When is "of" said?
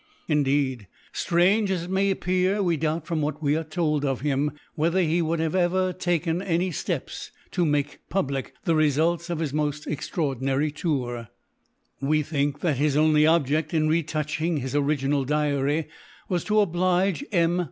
4.03-4.21, 9.29-9.37